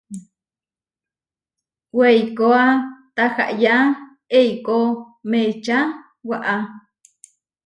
Weikóa 1.97 2.63
tahayá 3.15 3.75
eikó 4.39 4.77
meča 5.29 5.77
waá. 6.27 6.59